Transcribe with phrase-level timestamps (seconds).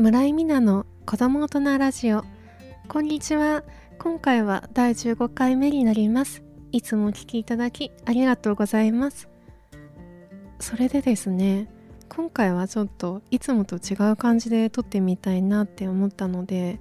[0.00, 2.24] 村井美奈の子供大人ラジオ。
[2.88, 3.62] こんにちは。
[3.98, 6.42] 今回は第15回目になります。
[6.72, 9.28] いつもお聞きいただきありがとうございます。
[10.58, 11.68] それでですね
[12.08, 16.80] 今回はちょっといつもと違う感じで撮ってみたいなって思ったので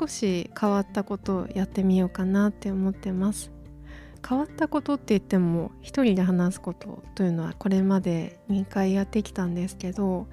[0.00, 3.52] 少し変わったことをやってみようかなって思ってます。
[4.26, 10.26] 変わったことって言っても一人で話すことというのはこれまで2回やってきたんですけど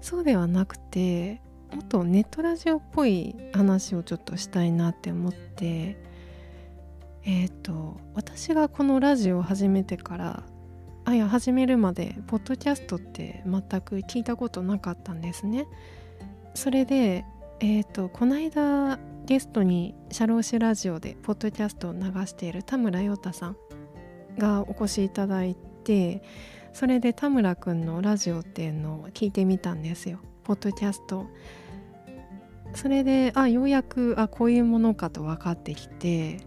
[0.00, 1.40] そうではなくて
[1.72, 5.96] もっとネットラジオっぽい話をちょっとしたいなって思って
[7.24, 10.42] えっ、ー、と私がこのラジオを始めてから
[11.04, 15.66] あや始めるまでポッドキャストって全く聞いたことなかったんですね。
[16.54, 17.24] それで
[17.60, 23.56] えっ、ー、とこの間ゲストに社労士ラジオでポッドキャストを流している田村陽太さん
[24.38, 25.54] がお越しいただい
[25.84, 26.22] て
[26.72, 30.20] それで田村くんのラジオっていうのを聞いてみたんですよ。
[30.44, 31.26] ポッドキャスト。
[32.74, 36.38] それであようやくあこういうものかと分かってきて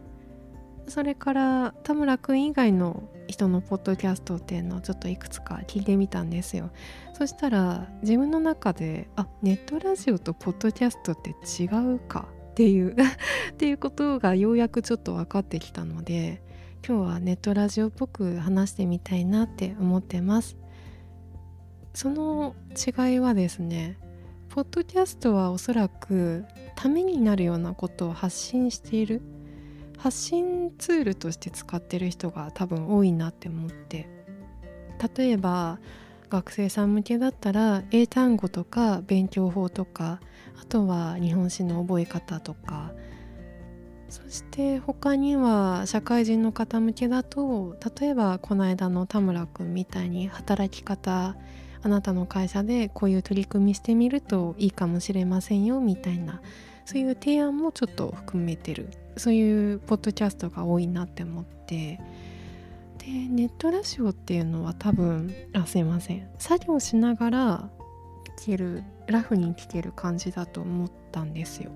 [0.88, 6.72] それから田村くん以外の人のポッドキャストっていうのをちょっといくつか聞いてみたんですよ。
[7.14, 12.92] そしたら自分の中であネットラジオとポッドキャストって違うかっていう
[13.52, 16.42] っていうことがようやくちょっと分かってきたので
[16.86, 20.58] 今日はネットラジオっぽく話してみたいなって思ってます。
[21.94, 23.98] その違いはですね
[24.50, 26.44] ポッドキャストはおそらく
[26.76, 29.22] ためになるようなことを発信している
[29.98, 34.09] 発信ツールとして使ってる人が多分多いなって思って。
[35.17, 35.80] 例えば
[36.30, 40.20] 学生さん向けだったら英単語とか勉強法とか
[40.61, 42.92] あとは日本史の覚え方とか
[44.14, 51.36] そして他には社会人の方向けだと例えばこの間の田村くんみたいに働き方
[51.81, 56.42] あなたの会社でこういう取り組みしてみるといいかもしれませんよみたいな
[56.86, 61.99] そういう提案もちょっと含めてるそういうポッドキャストが多いなって思って。
[62.99, 66.30] でネットラジオっていうのは多分あすいません。
[66.38, 67.70] 作業しながら
[68.39, 71.71] 聞けるラフに聞ける感じだと思ったんですよ。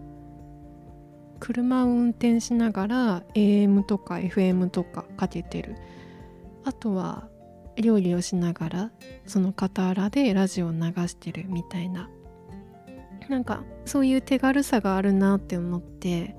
[1.39, 5.75] 車を運転しながら AM とか FM とかかけてる。
[6.63, 7.29] あとは
[7.77, 8.91] 料理をしながら
[9.25, 12.09] その傍らでラジオを流してるみたいな。
[13.29, 16.35] なんかそういう手軽さがあるなって思って。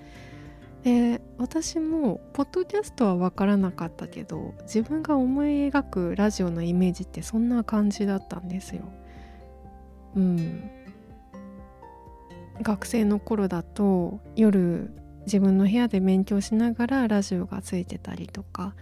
[0.82, 8.82] で私もポッドキャストは分からなかったけど自分が思い描くラジオのイメージってそんな感じだったんですよ。
[10.14, 10.70] うん。
[12.62, 14.90] 学生の頃だと夜
[15.26, 18.74] 自分の部屋で勉強しながらラジオがついてたりとか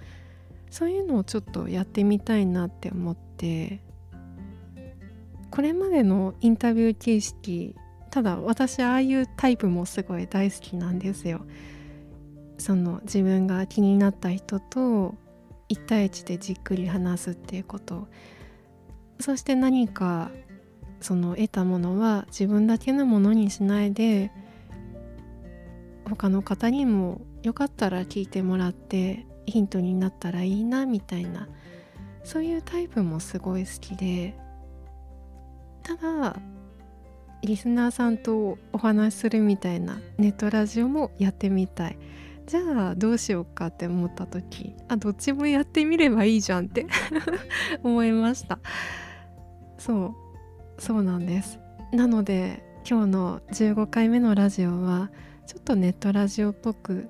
[0.70, 3.80] そういうのをちょっとやってみたいなって思って
[5.50, 7.74] これまでのインタビュー形式
[8.10, 11.44] ただ私ああいうタイプもすごい大好きなんですよ。
[12.58, 15.14] その自分が気になった人と
[15.68, 18.08] 1対1でじっくり話すっていうこと
[19.20, 20.30] そして何か
[21.00, 24.30] その得たものは自分だけのものにしないで
[26.08, 31.48] 他の方にもよかったら聞いてもらってヒントになったらいいなみたいな
[32.24, 34.34] そういうタイプもすごい好きで
[35.82, 36.36] ただ
[37.42, 41.98] リスナーさんとお話しするみたいなネットラジオもやってみたい。
[42.46, 46.86] じゃあどうしようかって思った時あどっちもやってみればいいじゃんって
[47.82, 48.60] 思いました。
[49.78, 50.25] そう。
[50.78, 51.58] そうなんです。
[51.92, 55.10] なので今日の15回目のラジオは
[55.46, 57.08] ちょっとネットラジオっぽく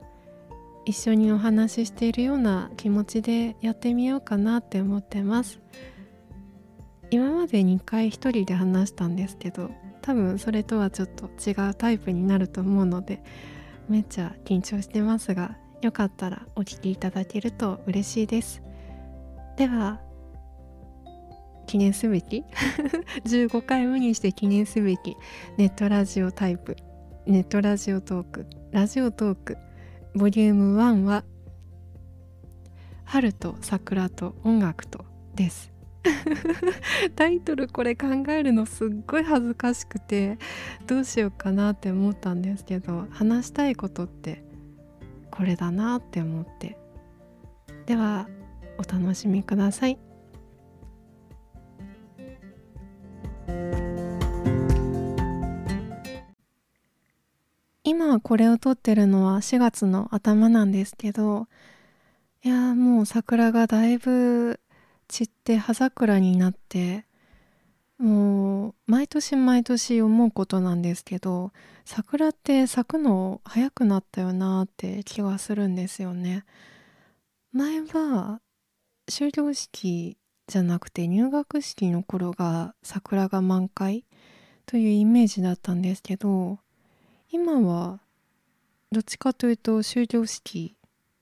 [0.84, 5.60] 一緒にお話ししているような気持ちでやってみようかなって思ってます。
[7.10, 9.70] 今まで2回一人で話したんですけど
[10.02, 13.22] 多分それとはちょっと違うタイプになると思うので
[13.88, 18.62] めっちゃ緊張してますがよかったらお聴きいただけると嬉しいです。
[19.56, 20.00] では
[21.66, 22.44] 記念すべき？
[23.24, 25.16] 15回目にして記念すべき。
[25.58, 26.76] ネットラジオタイプ。
[27.26, 28.46] ネットラジオトーク。
[28.72, 29.58] ラジオトーク。
[30.14, 31.24] ボリューム1は
[33.04, 35.04] 春と桜と音楽と
[35.34, 35.72] です。
[37.16, 40.38] タイトルこれ考えるのすっごい恥ずかしくて
[40.86, 44.44] どうしようかなって思ったんですけど話したいことって
[45.32, 46.78] これだなって思って。
[47.86, 48.28] では
[48.78, 49.98] お楽しみください。
[57.88, 61.46] 今これを撮ってるのは4月の頭なんですけど
[62.42, 64.58] いやもう桜がだいぶ
[65.06, 67.04] 散って葉桜になって
[67.98, 71.52] もう毎年毎年思うことなんですけど
[71.84, 76.44] 桜って咲くの早くなったよなって気がするんですよね。
[77.52, 78.40] 前は
[79.06, 80.18] 終業式
[80.48, 84.04] じゃなくて入学式の頃が桜が満開
[84.66, 86.58] というイメージだったんですけど
[87.36, 88.00] 今は
[88.90, 90.74] どっちかというと終業式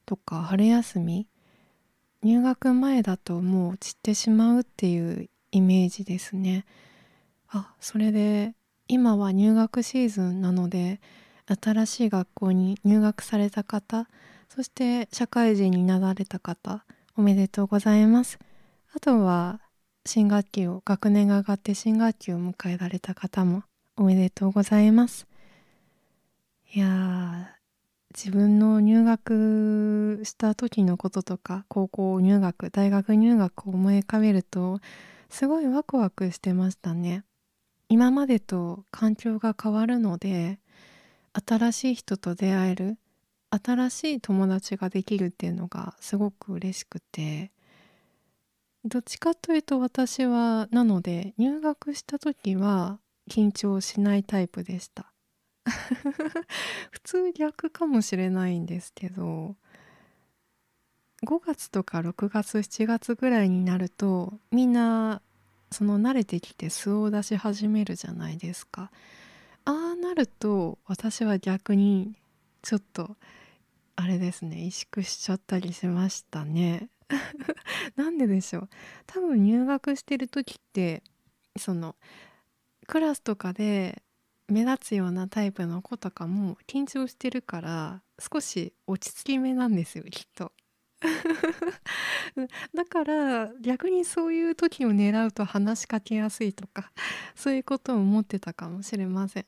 [0.06, 1.26] とか春休み
[2.22, 6.66] 入学前だともう散ってしまうっていうイメージですね。
[7.48, 8.54] あそれで
[8.86, 11.00] 今は入学シーズンなので
[11.60, 14.08] 新しい学校に入学された方
[14.48, 16.84] そして社会人になられた方
[17.16, 18.38] おめでとうございます。
[18.94, 19.58] あとは
[20.06, 23.64] 新学期を学年が上がって新学期を迎えられた方も
[23.96, 25.26] おめでとうございます。
[26.74, 27.56] いや
[28.12, 34.80] 自分の入学した時のこととか高校入学大学入学を思い浮かべると
[35.28, 37.22] すごいワクワクしてましたね。
[37.88, 40.58] 今までと環境が変わるので
[41.46, 42.98] 新しい人と出会える
[43.50, 47.52] 新しい友達ができるっていうのがすごく嬉しくて
[48.84, 52.98] どっちかというと私はなので入学した時は
[53.30, 55.13] 緊張しないタイプでした。
[56.90, 59.56] 普通逆かもしれないんですけど
[61.24, 65.22] 5月とか6月7月ぐらいになるとみんな
[65.70, 68.90] その慣れてきて素を出し始めるじゃないですか。
[69.64, 72.14] ああなると私は逆に
[72.62, 73.16] ちょっと
[73.96, 76.90] あれですね萎縮しちゃったりしましたね。
[77.96, 78.68] なんででしょう。
[79.06, 81.02] 多分入学してる時って
[81.56, 81.96] その
[82.86, 84.02] クラスとかで
[84.48, 90.52] 目立つようなタイプの子とかも緊張してるから少し落ち着き目なんですよきっと。
[92.74, 96.92] だから逆にそういう時を狙うと話しかけやすいとか
[97.34, 99.46] そういうことを思ってたかもしれません。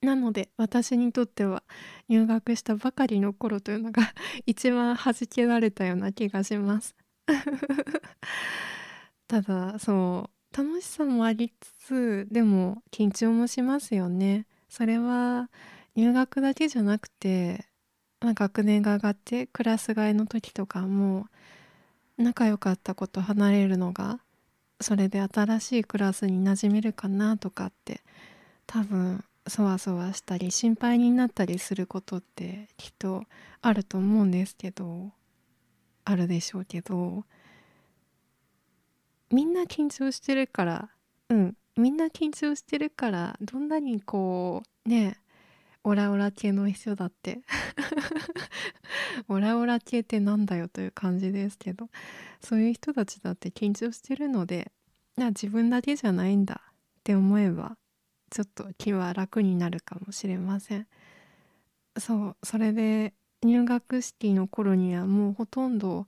[0.00, 1.62] なので私にとっては
[2.08, 4.12] 入学したばかりの頃というのが
[4.46, 6.96] 一番弾けられたような気がします。
[9.28, 14.46] ただそう楽しさもありつつでも緊張もしますよね。
[14.68, 15.50] それは
[15.94, 17.66] 入学だけじゃなくて
[18.22, 21.26] まあ、学年が上がってクラス替えの時とかも
[22.16, 24.20] 仲良かった子と離れるのが
[24.80, 28.00] それで新しいクラスに馴染めるかなとかって
[28.66, 33.24] 多分そわそわしたり心配になったりすることってきっと
[33.60, 35.10] あると思うんですけど
[36.04, 37.24] あるでしょうけど
[39.32, 40.90] みんな緊張してるから。
[41.30, 41.56] うん。
[41.76, 45.16] みんな緊張してるからどんなにこうね
[45.84, 47.40] オラオラ系の人だって。
[49.28, 51.88] オラオラ系ってなんだよという感じですけど。
[52.40, 54.72] そういう人たちだって緊張してるので
[55.16, 56.74] 自分だけじゃないんだっ
[57.04, 57.76] て思えば
[58.30, 60.86] ちょっと気は楽になるかもしれません。
[61.98, 66.06] そうそれで入学式の頃にはもうほとんど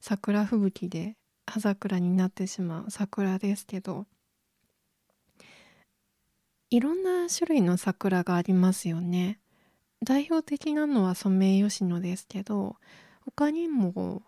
[0.00, 1.16] 桜吹雪で
[1.52, 4.06] 葉桜になってしまう桜ですけど
[6.70, 9.38] いろんな種類の桜がありますよね。
[10.02, 12.76] 代表的なのはソメイヨシノですけど
[13.26, 14.22] 他にも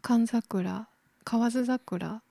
[0.00, 0.88] 寒桜
[1.24, 2.22] 河津桜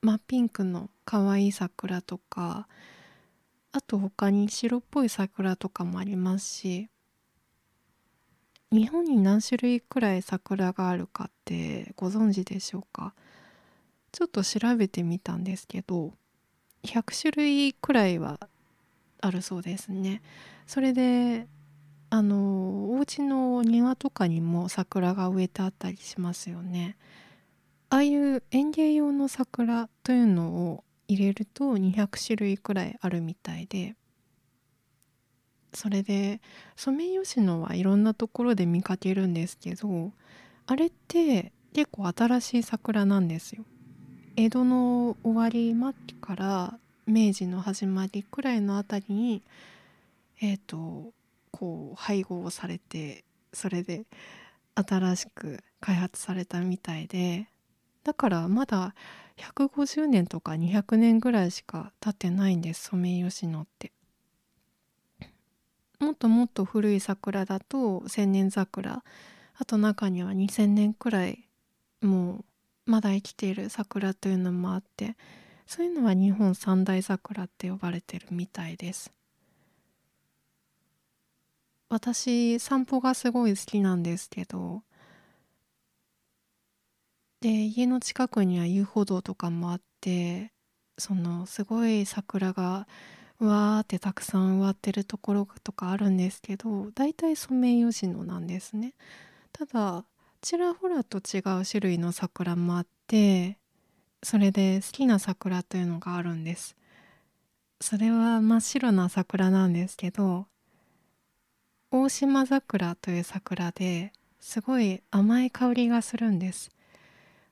[0.00, 2.68] 真っピンクの可愛い桜とか
[3.72, 6.88] あと他に白っぽい桜とかもありますし
[8.70, 13.14] 日本に何種類くらい桜があるかってご存知でしょうか？
[14.14, 16.12] ちょっと調べてみたんですけど
[16.84, 18.38] 100種類くらいは
[19.20, 20.22] あるそうですね。
[20.68, 21.48] それで
[22.10, 26.96] あのお家の庭とかにも桜が植えてあったりしますよね。
[27.90, 33.96] ああいう園芸用の桜というのを入れると200種類くらいあるみたいで
[35.72, 36.40] それで
[36.76, 40.12] ソメイヨシノはいろんなところで見かけるんですけど
[40.66, 43.64] あれって結構新しい桜なんですよ。
[44.36, 49.42] 江戸の終わり末期から明治の始まりくらいのあたりに
[50.40, 51.12] えっ、ー、と
[51.52, 53.22] こう配合されて
[53.52, 54.02] それで
[54.74, 57.46] 新しく開発されたみたいで
[58.02, 58.96] だからまだ
[59.36, 63.92] 150年とか200年ぐらいしか経ってないんですソメイヨシノって。
[66.00, 69.04] もっともっと古い桜だと千年桜
[69.56, 71.48] あと中には2,000年くらい
[72.02, 72.44] もう
[72.86, 75.16] まだ生きている桜というのもあって
[75.66, 79.10] そういうのは日本三大桜って呼ばれてるみたいです。
[81.88, 84.82] 私散歩がすごい好きなんですけど
[87.40, 90.50] で家の近くには遊歩道とかもあって
[90.98, 92.88] そのすごい桜が
[93.38, 98.94] わーってたくさん植わってるところとかあるんですけど大体ソメイヨシノなんですね。
[99.52, 100.04] ただ
[100.44, 103.56] ちらほらと違う種類の桜もあって
[104.22, 106.76] それで好きな桜というのがあるんです。
[107.80, 110.46] それは真っ白な桜なんですけど
[111.90, 116.70] 大島桜という桜ですごい甘い香りがするんです。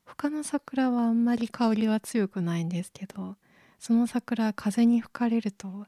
[0.05, 3.37] 他の桜はあんまり香りは強くないんですけど
[3.79, 5.87] その桜風に吹かれると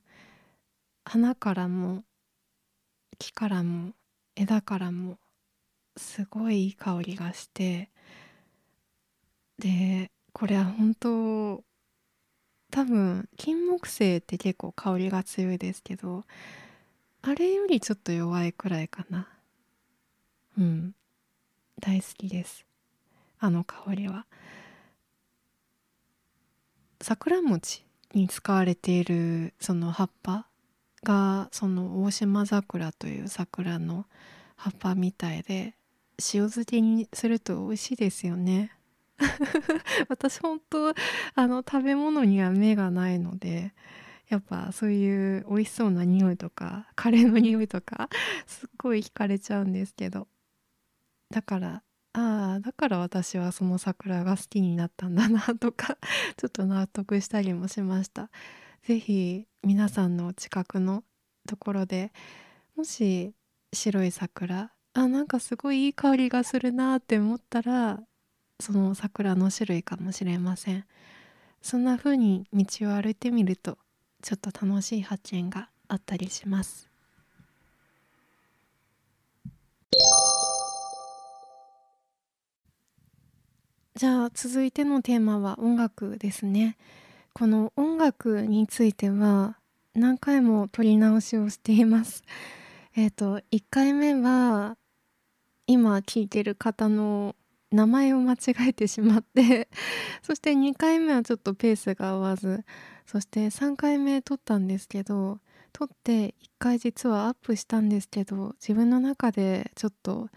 [1.04, 2.04] 花からも
[3.20, 3.94] 木からも
[4.36, 5.20] 枝からも
[5.98, 7.90] すごいいい香りがして
[9.60, 11.64] でこれは本当
[12.72, 16.26] 多分金木犀って結構香りが強いですけど
[17.22, 19.28] あれよりちょっと弱いくらいかな。
[20.60, 20.94] うん。
[21.82, 22.68] 大好きです。
[23.40, 24.28] あの香りは。
[27.02, 27.84] 桜餅
[28.14, 30.46] に使われているその葉っぱ
[31.04, 34.06] がその大島桜という桜の
[34.56, 35.74] 葉っぱみたいで
[36.20, 38.72] 塩漬けにすると美味しいですよね。
[40.10, 40.94] 私本当
[41.36, 43.74] あの食べ物には目がないので
[44.28, 48.10] やっぱそういう美味しそうな匂いとかカレーの匂いとか
[48.46, 50.28] すっごい惹かれちゃうんですけど。
[51.32, 55.98] だからああだから私はその桜が好きになったんだなとか
[56.38, 58.30] ちょっと納得したりもしました。
[58.84, 61.04] 是非皆さんの近くの
[61.48, 62.14] ところで
[62.76, 63.34] もし
[63.74, 68.00] 白い桜あなんかすごいいい香りがするなって思ったら
[68.62, 70.86] その桜の種類かもしれません。
[71.62, 73.78] そんな風に道を歩いてみると
[74.22, 76.90] ちょっと楽しい発見があったりします。
[83.96, 86.78] じゃあ続いてのテーマは音楽ですね。
[87.34, 89.58] この音楽については
[89.94, 92.24] 何回も撮り直しをしています。
[92.96, 94.78] えっ、ー、と1回目は
[95.68, 97.36] 今聴いてる方の
[97.72, 98.38] 名前を間違
[98.70, 99.70] えてしまって
[100.22, 102.64] そして2回目はちょっとペースが合わず
[103.06, 105.40] そして3回目撮ったんですけど
[105.74, 110.30] 撮って1回実はアップしたんですけど自分の中でちょっと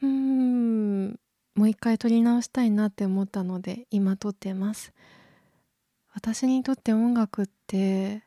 [0.00, 1.20] うーん
[1.54, 4.92] もう一回撮り直したいなって思ったので今撮ってます。
[6.14, 8.22] 私にとって音楽って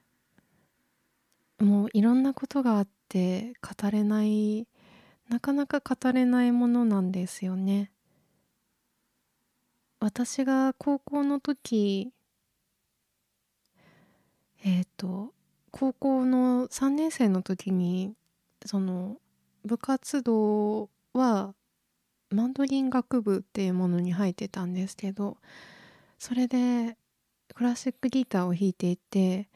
[1.60, 4.68] もういろんなことがあって語れない
[5.30, 7.92] なかなか語れないものなんですよね。
[10.00, 12.12] 私が高校の時
[14.64, 15.34] えっ、ー、と
[15.72, 18.14] 高校の3年生の時に
[18.66, 19.18] その
[19.64, 21.54] 部活動は
[22.30, 25.38] マンドリン学部っていうものに入ってたんですけど
[26.20, 26.98] それで
[27.54, 29.48] クラシックギターを弾いていて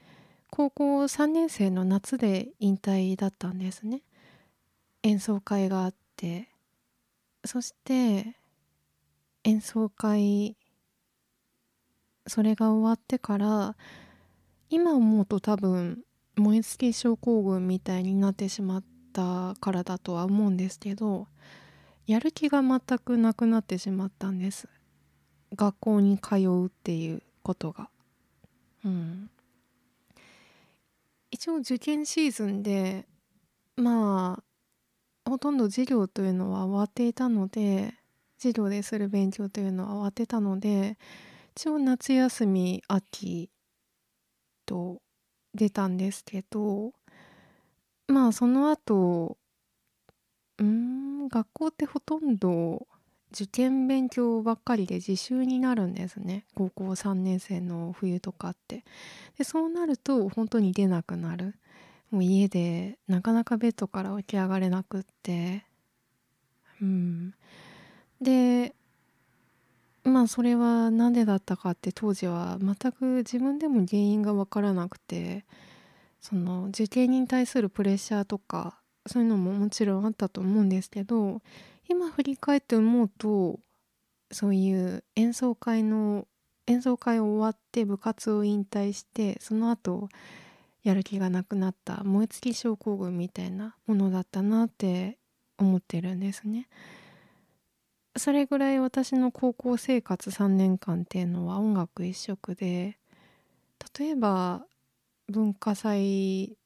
[0.50, 4.02] 高校3年生の夏で引退だったんですね。
[5.04, 6.50] 演奏会があって
[7.46, 8.36] そして
[9.44, 10.58] 演奏会
[12.28, 13.76] それが終わってから
[14.70, 16.04] 今思うと多分
[16.36, 21.28] 燃え尽き症候群みたいになってしまったからだとは思うんですけど
[22.06, 24.68] やる気が全くなくなってしまったんです。
[25.56, 27.90] 学校に通うっていうことが。
[28.84, 29.30] うん。
[31.30, 33.06] 一応受験シーズンで
[33.76, 34.44] まあ
[35.30, 37.94] ほとんど授業というのは終わっていたので
[38.38, 40.98] 授業でする勉強というのは終わってたので
[41.56, 43.50] 一応夏休み秋
[44.66, 45.02] と
[45.54, 46.94] 出たんですけど
[48.08, 49.38] まあその後
[50.58, 52.88] うん学校ってほとんど
[53.32, 56.46] 受験勉強ばっかりで自習になるんですね。
[56.56, 58.84] 高校3年生の冬とかって。
[59.38, 61.56] でそうなると本当に出なくなる。
[62.12, 65.66] もう家でなかなかベッドから起き上がれなくって。
[66.82, 67.34] うん。
[68.22, 68.76] で
[70.04, 75.46] まあそれは何でだったかって当時は全く自分でも原因が分からなくて
[76.22, 81.42] その受験に対するプレッシャーとかそういうのももちろんあったと思うんですけど
[81.88, 83.60] 今振り返って思うと
[84.32, 86.28] そういう演奏会の
[86.68, 90.10] 演奏会を終わって部活を引退してその後
[90.84, 95.18] やる気がなくなった燃え尽き症候群みたいなものだったなって
[95.58, 96.68] 思ってるんですね。
[98.18, 102.98] それぐらい私の高校生活3年間っていうのは音楽一色で
[103.98, 104.66] 例えば
[105.28, 106.58] 文化祭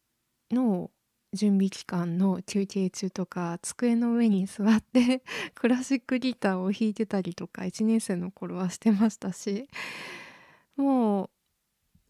[0.51, 0.89] の
[1.34, 5.24] 準備期間の休憩中とか机の上に座って
[5.55, 9.67] クラシックギターを弾いてたりとか1年生の頃はしてましたし
[10.75, 11.29] もう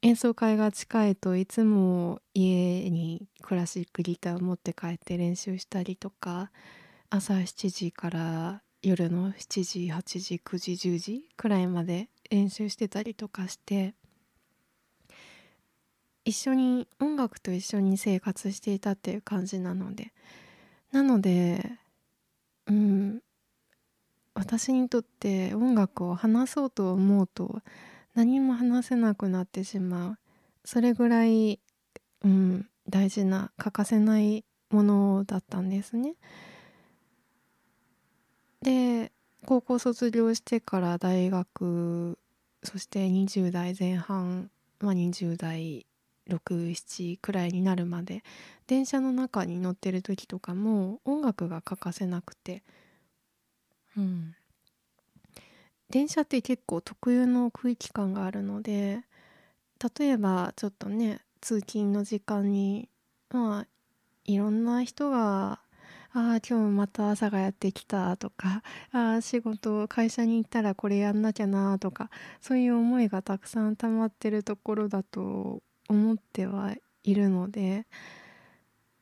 [0.06, 6.52] 演奏会が近いといつも家にクラシックギターを持って帰って練習したりとか
[7.10, 13.96] 朝7時から夜の7時8時9時10時くらいまで練習してたりとかして
[16.26, 20.12] 一緒に音楽と一緒に生活していたっていう感じなので。
[20.92, 21.72] なので
[22.68, 23.20] うん
[24.36, 27.62] 私にとって音楽を話そうと思うと
[28.14, 30.18] 何も話せなくなってしまう。
[30.66, 31.60] それぐらい、
[32.24, 36.16] うん、大事な欠かせないものだったんですね。
[38.62, 39.12] で
[39.46, 42.18] 高校卒業してから大学
[42.64, 45.86] そして20代前半、まあ、20代
[46.30, 48.24] 67くらいになるまで
[48.68, 52.64] 電車の中に乗ってる時とかも音楽が欠かせなくて。
[53.98, 54.36] うん。
[55.90, 59.04] 電車って結構特有の空気感があるので
[59.98, 62.90] 例えばちょっとね通勤の時間に
[63.30, 63.68] まあ
[64.26, 65.60] いろんな人が
[66.16, 68.64] 「ああ今日また朝がやってきた」とか
[68.94, 72.10] 「ああ仕事会社に行ったらこれやんなきゃな」とか
[72.42, 77.88] そういう思いがたくさん溜まってるところだと思ってはいるので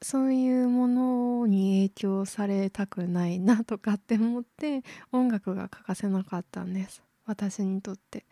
[0.02, 7.04] そういうものに影響されたくないなとかって思って音楽が欠かせなかったんです。
[7.26, 8.26] 私にとって。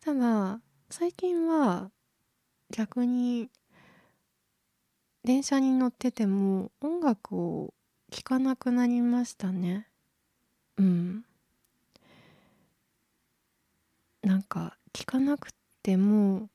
[0.00, 1.90] ただ最近は
[2.70, 3.48] 逆に
[5.22, 7.74] 電車に乗ってても音楽を
[8.10, 9.86] 聴かなくなりましたね。
[10.76, 11.24] うん。
[14.22, 15.50] なんか聴かなく
[15.82, 16.48] ても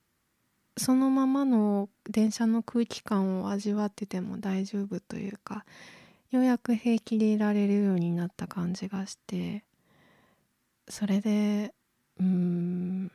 [0.77, 5.65] そのままの電車の空気感を味わってても大丈夫というか
[6.31, 9.63] ようやく平気でいられるようになった感じがして
[10.89, 11.73] それで
[12.19, 13.11] うん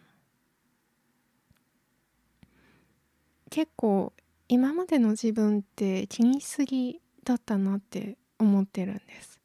[3.51, 4.13] 結構
[4.49, 9.41] 今までの自分って気にしすぎだったなって思ってるんです。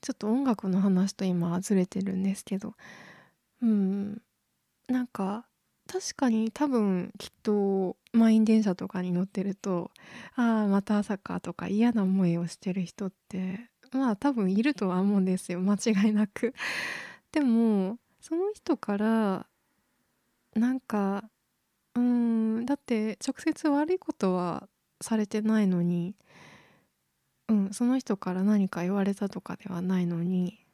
[0.00, 2.74] ちょっと音楽の話と今ずれてるんですけど
[3.62, 4.22] うん
[4.88, 5.46] なんか
[5.90, 9.90] 確かに多分きっと満員電車とかに乗ってると
[10.36, 13.58] ああまた朝かとか嫌な思いをしてる人って
[13.90, 16.54] まあ多分いるとは思うんですよ 間違いなく。
[17.32, 19.46] でもその人から
[20.54, 21.28] なんか
[21.96, 24.68] うんだって直接悪いことは
[25.00, 26.14] されてないのに、
[27.48, 30.64] うん、その人から何か言われたとかではないのに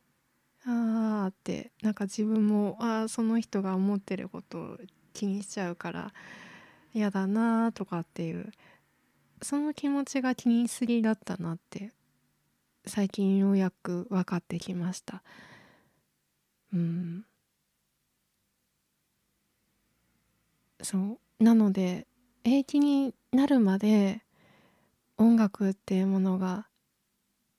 [0.66, 4.78] ああってなんか自分もああその人が思ってること
[5.16, 6.12] 気にしちゃうから
[6.92, 8.52] 嫌だなとかっていう
[9.42, 11.90] その気持ちが気にすぎだったなって
[12.86, 15.22] 最近ようやく分かってきました。
[16.72, 17.24] うん。
[20.82, 21.44] そう。
[21.44, 22.06] なので
[22.44, 24.22] 平気になるまで
[25.18, 26.68] 音楽っていうものが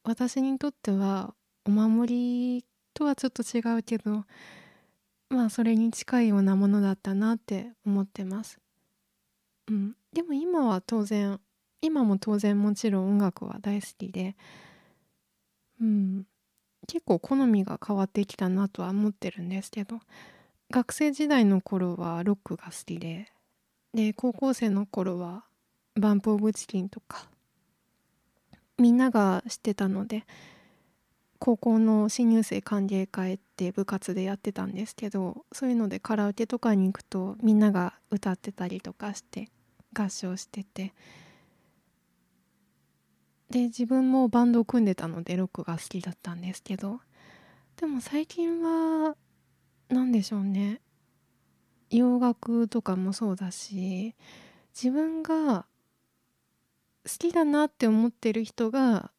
[0.03, 1.33] 私にとっては
[1.65, 4.25] お守りとはちょっと違うけど
[5.29, 8.59] まあそれに近いようなものだったなって思ってます。
[9.69, 11.39] うん、でも今は当然
[11.81, 14.35] 今も当然もちろん音楽は大好きで、
[15.81, 16.25] うん、
[16.87, 19.99] 結構好みが変わってきたなとは思ってるんですけど
[20.71, 23.27] 学生時代の頃はロックが好きで
[23.93, 25.43] で高校生の頃は
[25.95, 27.27] バンプ・オブ・チキンとか
[28.77, 30.25] みんなが知ってたので
[31.39, 39.49] 高校の新入生歓迎会って部活でやってたんですけどそういうのでカラオケとかに行くとみんなが歌ってたりとかして
[39.93, 40.93] 合唱してて。
[43.49, 46.99] で自分もバンドを組んでたのでロックが好きだったんですけど。
[47.77, 49.15] でも最近は
[49.89, 50.81] 何でしょうね。
[51.89, 54.15] 洋楽とかもそうだし
[54.75, 55.65] 自分が
[57.05, 59.11] 好きだなって思ってる人が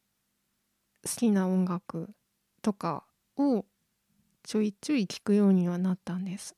[1.04, 2.10] 好きな音楽
[2.62, 3.04] とか
[3.36, 3.64] を
[4.42, 6.56] ちょいちょい聞くようにはなったんです。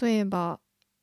[0.00, 0.60] 例えば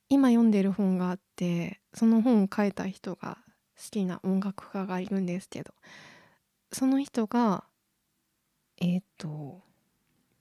[0.09, 3.39] 今読んでる本があってその本を書いた人が
[3.75, 5.73] 好きな音楽家がいるんですけど
[6.71, 7.63] その人が
[8.79, 9.61] えっ、ー、と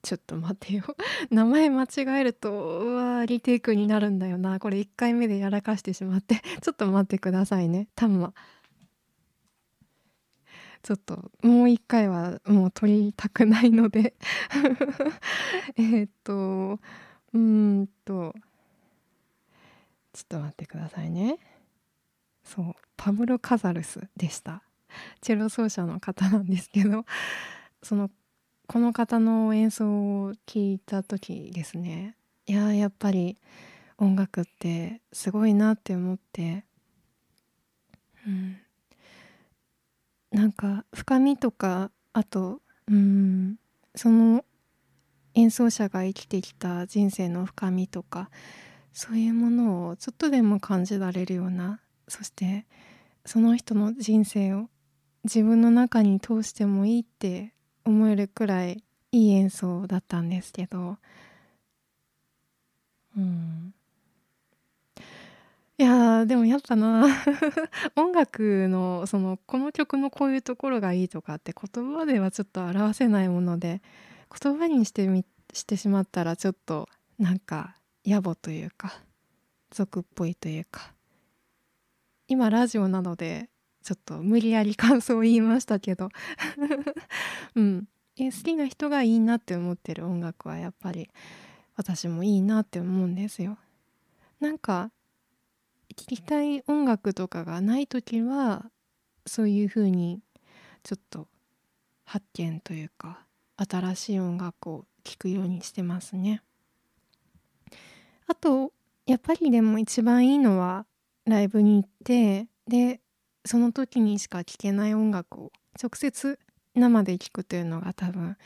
[0.03, 0.85] ちょっと待てよ。
[1.31, 1.87] 名前間違
[2.21, 4.61] えるとうわリテイクになるんだよな。
[4.61, 6.37] これ1回目でやらかしてしまって。
[6.63, 7.89] ちょっと待ってくださいね。
[7.97, 8.33] タンマ。
[10.83, 14.15] ちょっともう一回はもう撮りたくないので。
[15.77, 16.79] えっと
[17.33, 18.35] うんと
[20.13, 21.39] ちょっと待ってくださいね。
[22.45, 24.63] そうパブロ・カザルスでした。
[25.21, 27.05] チェロ奏者の方なんですけど
[27.83, 28.11] その
[28.67, 32.17] この方の演奏を聞いた時ですね。
[32.47, 33.37] いややっぱり
[33.99, 36.65] 音楽ってすごいなって思って。
[38.27, 38.59] うん。
[40.31, 43.57] なんか深みとかあとうん
[43.95, 44.45] その
[45.35, 48.31] 演奏者が生きてきた人生の深みとか
[48.93, 52.67] そういうものをちょっとでも感じられるようなそして
[53.25, 54.69] その人の人生を
[55.25, 57.53] 自分の中に通してもいいって
[57.85, 60.99] 思えるくらいいい演奏だったんですけど
[63.17, 63.75] うん。
[65.79, 67.07] いやでもやっぱな。
[67.97, 73.83] 音楽のそのこの曲のこういうところがいいとかって言葉ではちょっと表せないもので
[74.43, 79.03] 言葉にしてみしてしまったらちょっとなんか野暮というか
[79.71, 80.95] 俗っぽいというか。
[82.29, 83.51] 今ラジオなので
[83.85, 86.09] ちょっと無理やり感想を言いましたけど。
[87.55, 87.89] うん。
[88.19, 91.11] え好きな人がいいなって思ってる音楽はやっぱり
[91.77, 93.59] 私もいいなって思うんですよ。
[94.41, 94.91] なんか
[95.97, 98.67] 聴きたい音楽とかがない時は
[99.27, 100.21] そういう風に
[100.83, 101.27] ちょっと
[102.05, 106.43] 発見というか新しい音楽を聴くようにしてますね。
[108.29, 108.73] あと
[109.07, 110.87] やっぱりでも一番いいのは
[111.25, 113.01] ライブに行ってで
[113.45, 116.39] その時にしか聴けない音楽を直接
[116.75, 118.37] 生で聴くというのが多分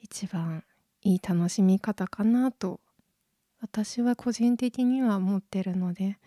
[0.00, 0.64] 一番
[1.02, 2.80] いい楽しみ方かなと
[3.60, 6.18] 私は個人的には思ってるので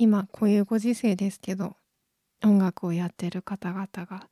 [0.00, 1.74] 今こういうご時世ですけど
[2.44, 4.28] 音楽をやってる方々が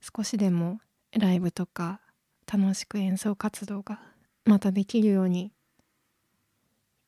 [0.00, 0.80] 少しでも
[1.18, 2.00] ライブとか
[2.46, 4.00] 楽しく演奏活動が
[4.44, 5.50] またできるように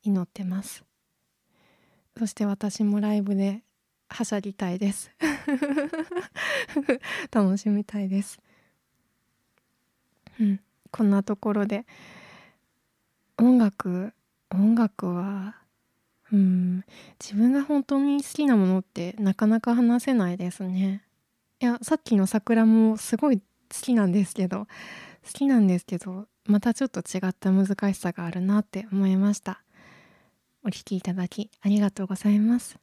[0.02, 0.82] 祈ってます。
[2.18, 3.62] そして私もライブで
[4.08, 5.10] はしゃぎたいです。
[7.30, 8.40] 楽しみたいです。
[10.40, 10.60] うん。
[10.90, 11.84] こんなところで
[13.36, 14.14] 音楽
[14.50, 15.60] 音楽は
[16.33, 16.85] うん。
[17.21, 21.03] 自分が本当に好きなものってなかなか話せないですね。
[21.61, 23.43] いやさっきの桜もすごい好
[23.83, 24.66] きなんですけど
[25.27, 29.62] 好きなんですけどまたちょっと違った難しさがあるなって思いました。
[30.62, 32.79] お聴きいただきありがとうございます。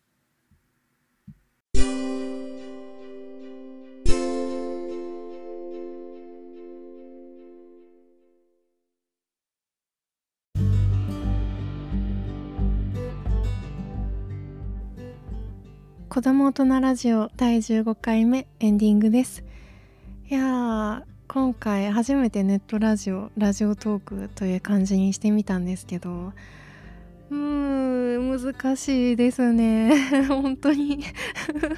[16.17, 19.43] 子供大人ラジオ第15回目エンディングです。
[20.27, 26.33] いや今回初めてネットラジオラジオトークという感じにしてみたんですけど
[27.29, 29.93] うーん難しいですね。
[30.27, 31.03] 本当に。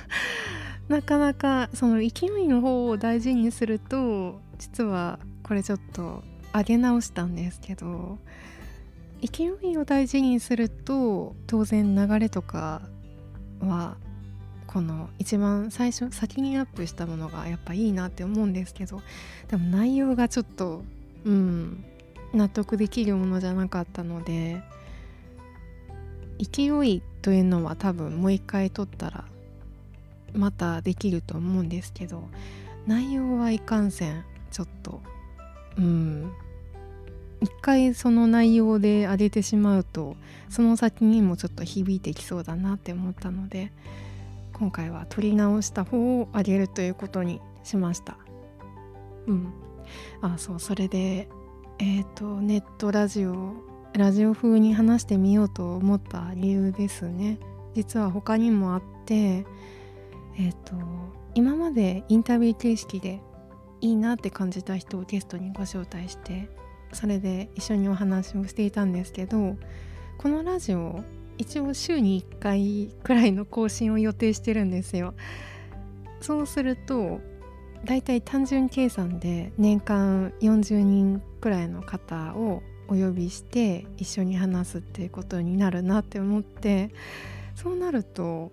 [0.87, 6.23] なかなかその勢いの方を大事にすると実はこれちょっと
[6.53, 8.19] 上げ直したんですけど
[9.21, 12.83] 勢いを大事にすると当然流れとか
[13.59, 13.97] は
[14.71, 19.01] この一番最初先にアップしたものがやっぱいいなって思うんですけど
[19.47, 20.83] でも内容がちょっと
[21.25, 21.83] うん
[22.35, 24.61] 納得できるものじゃなかったので
[26.37, 29.25] 勢いというのは多分もう一回撮ったら
[30.33, 32.29] またできると思うんですけど
[32.85, 35.01] 内容はいかんせんちょっと
[35.79, 36.31] うん
[37.41, 40.15] 一回その内容で上げてしまうと
[40.47, 43.71] その先にもちょっと響いてきそうだなって思ったので
[44.59, 48.17] 今回は撮り直した方をあげるということにしました。
[49.27, 49.53] うん。
[50.21, 51.29] あそうそれで
[51.79, 53.53] えっ、ー、とネットラジオ
[53.93, 57.39] ラジオ風に話してみようと思った理由ですね。
[57.73, 59.15] 実は他にもあって
[60.37, 60.75] えっ、ー、と
[61.35, 63.21] 今までインタビュー形式で
[63.81, 66.49] いいなって感じた人をゲストにご招待して
[66.91, 69.55] それで一緒にお話をしていたんですけど
[70.17, 71.01] このラジオ
[71.39, 75.15] 一応週に1回くらいの更新を予定してるんですよ。
[76.21, 77.21] そうすると
[77.85, 86.91] だいたい単純計算で年間40人くらいの方をお呼びして一緒に話すっていうことになるなって思って
[87.55, 88.51] そうなると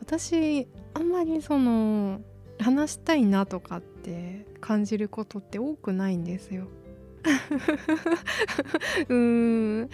[0.00, 2.20] 私あんまりその
[2.58, 6.66] 話したいなとかって感じることって多くないんですよ。
[9.08, 9.90] うーん。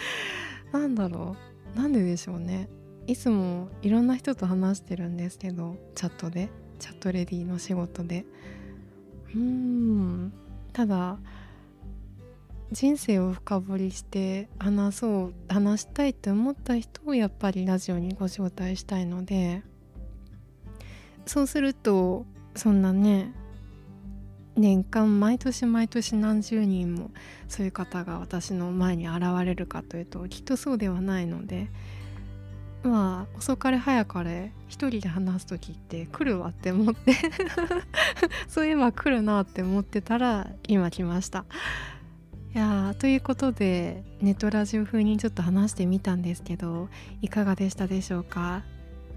[0.72, 1.54] なんだろう。
[1.74, 2.68] なんででしょうね。
[3.06, 8.24] いつもいろんな人と話してるんですけどチャットでチャットレディの仕事で。
[9.34, 10.32] うーん。
[10.72, 11.18] ただ
[12.72, 19.62] 人生を深掘りして話そう話したいって思った人をやっぱりラジオにご招待したいので。
[21.26, 23.32] そうするとそんなね
[24.57, 27.11] 年間毎年毎年何十人も
[27.49, 31.69] そういう方が私の前に現れるかというときっとそうではないので
[32.85, 37.14] まあ遅かれ早かれ一人で話す時って来るわって思って
[38.47, 41.45] そういえば来るなって思ってたら今来ました。
[42.55, 46.88] いやということでネットラジオ風にちょっと話してみたんですけど
[47.21, 48.62] いかがでしたでしょうか？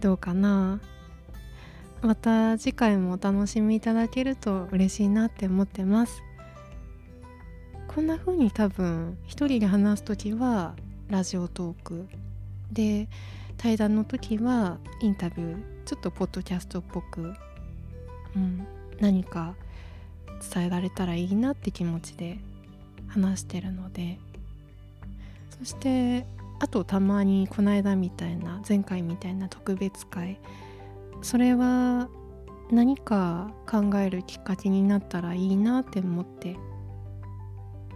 [0.02, 0.80] どうかな？
[2.02, 6.24] また次回もお楽しみいただけると嬉しいなって思ってます。
[7.88, 10.76] こんな風に多分一人で話す時は
[11.10, 12.08] ラジオトーク
[12.72, 13.08] で
[13.58, 17.34] 対談の時はインタビューちょっとポッドキャストっぽく、
[18.36, 18.68] うん、
[19.00, 19.56] 何か
[20.54, 22.38] 伝えられたらいいなって気持ちで
[23.08, 24.20] 話してるので。
[25.60, 26.26] そして
[26.60, 30.40] あとたまにこの間みたいな前回みたいな特別会
[31.22, 32.10] それは
[32.72, 36.56] 何か考えるきっかけになったらいいなって思って、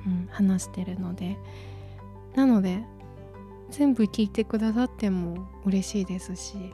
[0.05, 1.37] うん、話してるので。
[2.35, 2.83] なので
[3.69, 6.73] 全部聞いてくださっても嬉しいですし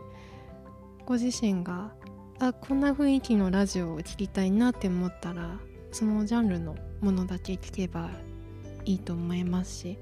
[1.06, 1.94] ご自身が
[2.40, 5.60] あこんな雰囲気のラジオを聴きたいなって思ったら
[5.92, 8.10] そのジャンルのものだけ聞けば
[8.86, 9.98] いいと思いますし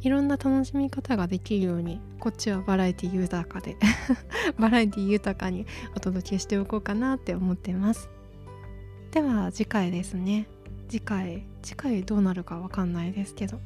[0.00, 3.76] いろんな楽しみ方ができるようにこっちはバラエティ豊かで
[4.58, 8.08] バラエティ豊かにお届けしておこうかなって思ってます。
[9.10, 10.46] では次回ですね。
[10.88, 13.58] 次回次回どうなるかわかんないですけど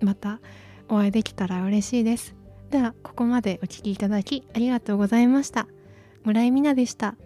[0.00, 0.40] また
[0.88, 2.34] お会いできたら嬉しいです。
[2.70, 5.66] ではここまでお聴きいただきありがとうございました。
[6.24, 7.16] 村井美奈でした。